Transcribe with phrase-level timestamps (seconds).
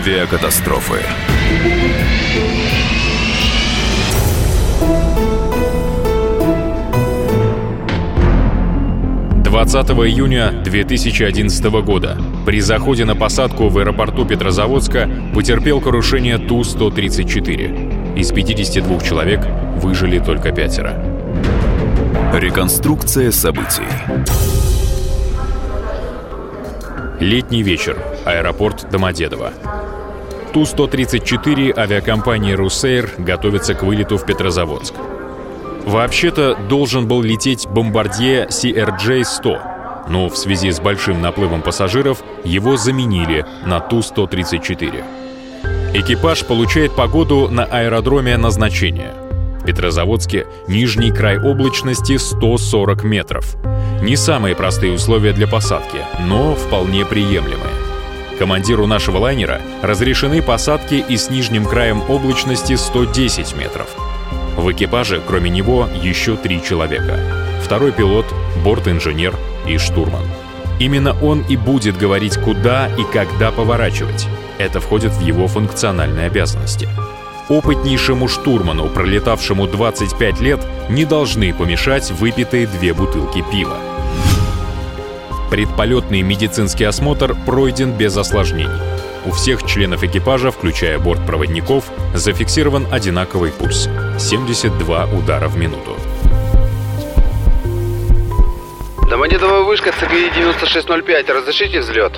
[0.00, 0.94] Авиакатастрофы.
[9.44, 12.16] 20 июня 2011 года
[12.46, 18.16] при заходе на посадку в аэропорту Петрозаводска потерпел крушение Ту-134.
[18.16, 19.46] Из 52 человек
[19.76, 20.94] выжили только пятеро.
[22.32, 23.82] Реконструкция событий.
[27.20, 28.02] Летний вечер.
[28.24, 29.52] Аэропорт Домодедово.
[30.52, 34.94] Ту-134 авиакомпании «Русейр» готовится к вылету в Петрозаводск.
[35.86, 43.46] Вообще-то должен был лететь бомбардье CRJ-100, но в связи с большим наплывом пассажиров его заменили
[43.64, 45.04] на Ту-134.
[45.94, 49.14] Экипаж получает погоду на аэродроме назначения.
[49.60, 53.56] В Петрозаводске нижний край облачности 140 метров.
[54.02, 57.79] Не самые простые условия для посадки, но вполне приемлемые.
[58.40, 63.86] Командиру нашего лайнера разрешены посадки и с нижним краем облачности 110 метров–
[64.60, 67.18] в экипаже, кроме него, еще три человека.
[67.62, 68.26] Второй пилот,
[68.62, 69.34] борт-инженер
[69.66, 70.24] и штурман.
[70.78, 74.26] Именно он и будет говорить, куда и когда поворачивать.
[74.58, 76.88] Это входит в его функциональные обязанности.
[77.48, 80.60] Опытнейшему штурману, пролетавшему 25 лет,
[80.90, 83.78] не должны помешать выпитые две бутылки пива.
[85.50, 88.70] Предполетный медицинский осмотр пройден без осложнений.
[89.26, 91.84] У всех членов экипажа, включая бортпроводников,
[92.14, 95.96] зафиксирован одинаковый пульс— 72 удара в минуту.
[99.10, 101.28] Домодедово вышка ЦГИ 9605.
[101.30, 102.12] Разрешите взлет?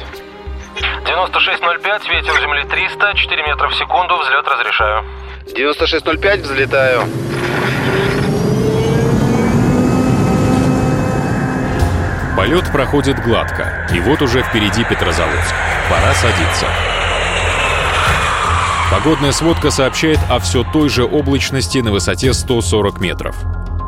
[1.07, 5.05] 9605, ветер земли 300, 4 метра в секунду, взлет разрешаю.
[5.57, 7.05] 9605, взлетаю.
[12.37, 15.55] Полет проходит гладко, и вот уже впереди Петрозаводск.
[15.91, 16.67] Пора садиться.
[18.91, 23.37] Погодная сводка сообщает о все той же облачности на высоте 140 метров.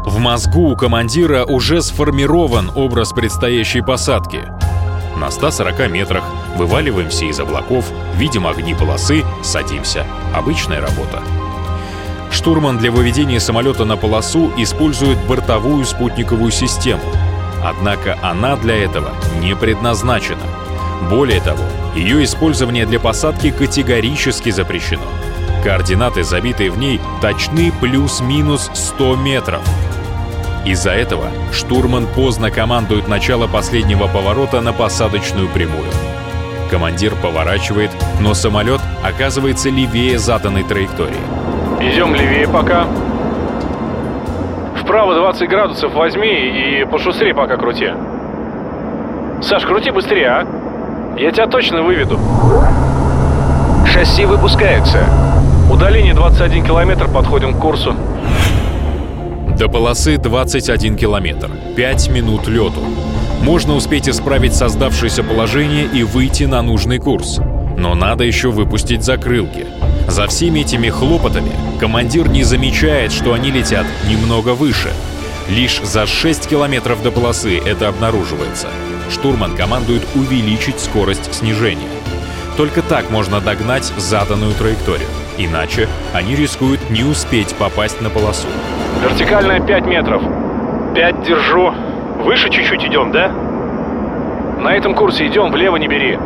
[0.04, 4.40] В мозгу у командира уже сформирован образ предстоящей посадки.
[5.16, 6.24] На 140 метрах
[6.56, 10.06] вываливаемся из облаков, видим огни полосы, садимся.
[10.34, 11.22] Обычная работа.
[12.30, 17.02] Штурман для выведения самолета на полосу использует бортовую спутниковую систему.
[17.64, 19.10] Однако она для этого
[19.40, 20.42] не предназначена.
[21.08, 21.64] Более того,
[21.94, 25.02] ее использование для посадки категорически запрещено.
[25.64, 29.62] Координаты, забитые в ней, точны плюс-минус 100 метров.
[30.66, 35.90] Из-за этого штурман поздно командует начало последнего поворота на посадочную прямую.
[36.70, 41.16] Командир поворачивает, но самолет оказывается левее заданной траектории.
[41.80, 42.86] Идем левее пока.
[44.84, 47.88] Вправо 20 градусов возьми и пошустрее пока крути.
[49.40, 51.16] Саш, крути быстрее, а?
[51.18, 52.18] Я тебя точно выведу.
[53.86, 54.98] Шасси выпускаются.
[55.72, 57.94] Удаление 21 километр, подходим к курсу.
[59.58, 61.50] До полосы 21 километр.
[61.76, 62.80] 5 минут лету.
[63.42, 67.40] Можно успеть исправить создавшееся положение и выйти на нужный курс.
[67.76, 69.66] Но надо еще выпустить закрылки.
[70.08, 74.92] За всеми этими хлопотами командир не замечает, что они летят немного выше.
[75.48, 78.68] Лишь за 6 километров до полосы это обнаруживается—
[79.10, 81.88] штурман командует увеличить скорость снижения.
[82.56, 85.08] Только так можно догнать заданную траекторию.
[85.38, 88.46] Иначе они рискуют не успеть попасть на полосу.
[89.02, 90.22] Вертикальная 5 метров.
[90.94, 91.72] 5 держу.
[92.22, 93.28] Выше чуть-чуть идем, да?
[94.60, 96.16] На этом курсе идем, влево не бери.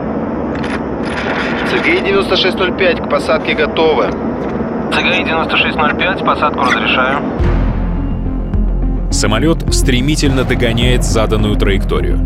[1.70, 4.06] ЦГИ 9605 к посадке готовы.
[4.90, 7.18] ЦГИ 9605, посадку разрешаю.
[9.10, 12.16] Самолет стремительно догоняет заданную траекторию.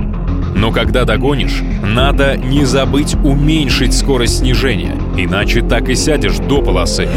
[0.54, 7.08] Но когда догонишь, надо не забыть уменьшить скорость снижения, иначе так и сядешь до полосы.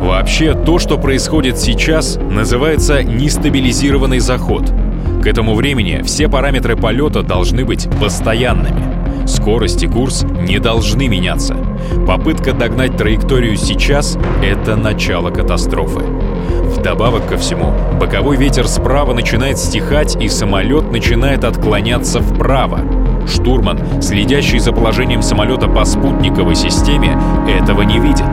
[0.00, 4.72] Вообще, то, что происходит сейчас, называется нестабилизированный заход.
[5.26, 9.26] К этому времени все параметры полета должны быть постоянными.
[9.26, 11.56] Скорость и курс не должны меняться.
[12.06, 15.98] Попытка догнать траекторию сейчас— это начало катастрофы.
[15.98, 22.78] Вдобавок ко всему, боковой ветер справа начинает стихать, и самолет начинает отклоняться вправо.
[23.26, 28.32] Штурман, следящий за положением самолета по спутниковой системе, этого не видит.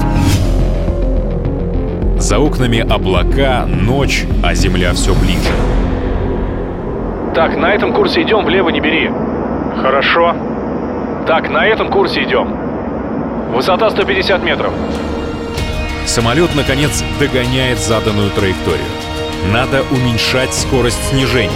[2.19, 5.50] За окнами облака, ночь, а земля все ближе.
[7.33, 9.09] Так, на этом курсе идем, влево не бери.
[9.81, 10.35] Хорошо.
[11.25, 12.56] Так, на этом курсе идем.
[13.51, 14.71] Высота 150 метров.
[16.06, 18.85] Самолет, наконец, догоняет заданную траекторию.
[19.51, 21.51] Надо уменьшать скорость снижения.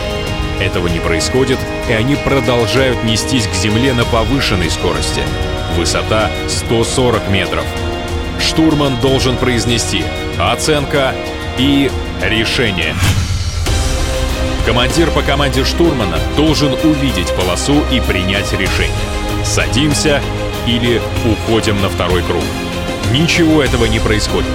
[0.59, 5.21] Этого не происходит, и они продолжают нестись к земле на повышенной скорости.
[5.77, 7.65] Высота 140 метров.
[8.39, 10.03] Штурман должен произнести
[10.39, 11.13] оценка
[11.59, 11.91] и
[12.23, 12.95] решение.
[14.67, 18.91] Командир по команде штурмана должен увидеть полосу и принять решение.
[19.45, 20.21] Садимся
[20.67, 22.43] или уходим на второй круг.
[23.13, 24.51] Ничего этого не происходит.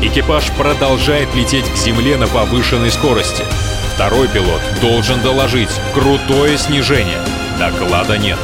[0.00, 3.44] Экипаж продолжает лететь к земле на повышенной скорости.
[3.94, 7.20] Второй пилот должен доложить крутое снижение.
[7.58, 8.38] Доклада нет.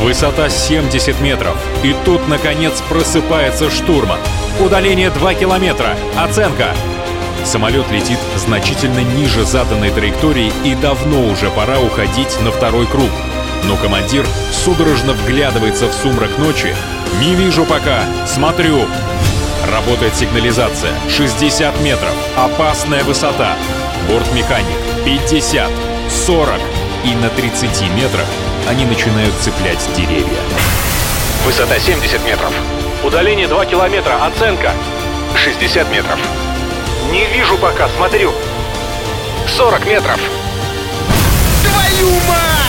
[0.00, 1.56] Высота 70 метров.
[1.84, 4.18] И тут, наконец, просыпается штурман.
[4.58, 5.96] Удаление 2 километра.
[6.16, 6.74] Оценка.
[7.44, 13.10] Самолет летит значительно ниже заданной траектории и давно уже пора уходить на второй круг.
[13.64, 16.74] Но командир судорожно вглядывается в сумрак ночи.
[17.20, 18.00] «Не вижу пока!
[18.26, 18.86] Смотрю!»
[19.70, 20.92] Работает сигнализация.
[21.08, 22.12] 60 метров.
[22.36, 23.56] Опасная высота.
[24.08, 24.78] Бортмеханик.
[25.04, 25.70] 50.
[26.08, 26.60] 40.
[27.04, 28.26] И на 30 метрах
[28.68, 30.38] они начинают цеплять деревья.
[31.44, 32.52] Высота 70 метров.
[33.04, 34.24] Удаление 2 километра.
[34.26, 34.72] Оценка.
[35.36, 36.18] 60 метров.
[37.10, 38.32] Не вижу пока, смотрю.
[39.46, 40.20] 40 метров.
[41.62, 42.66] Твою мать!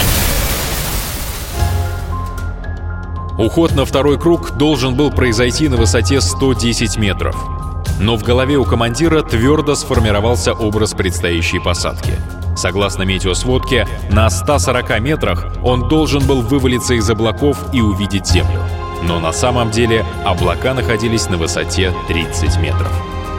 [3.38, 7.36] Уход на второй круг должен был произойти на высоте 110 метров.
[8.00, 12.14] Но в голове у командира твердо сформировался образ предстоящей посадки.
[12.56, 18.62] Согласно метеосводке, на 140 метрах он должен был вывалиться из облаков и увидеть Землю.
[19.04, 22.92] Но на самом деле облака находились на высоте 30 метров.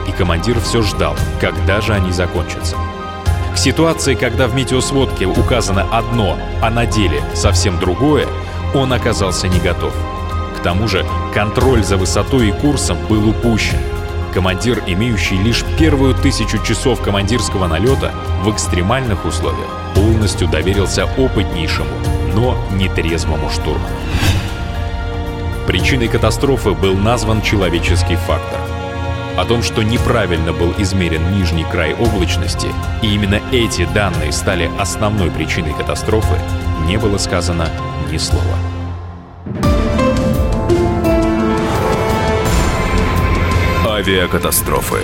[0.09, 2.75] И командир все ждал, когда же они закончатся.
[3.53, 8.25] К ситуации, когда в метеосводке указано одно, а на деле совсем другое,
[8.73, 9.93] он оказался не готов.
[10.57, 13.77] К тому же контроль за высотой и курсом был упущен.
[14.33, 18.11] Командир, имеющий лишь первую тысячу часов командирского налета,
[18.43, 21.91] в экстремальных условиях полностью доверился опытнейшему,
[22.33, 23.85] но нетрезвому штурману.
[25.67, 28.78] Причиной катастрофы был назван человеческий фактор.
[29.39, 32.67] О том, что неправильно был измерен нижний край облачности,
[33.01, 36.37] и именно эти данные стали основной причиной катастрофы,
[36.85, 37.69] не было сказано
[38.11, 38.57] ни слова.
[43.87, 45.03] Авиакатастрофы.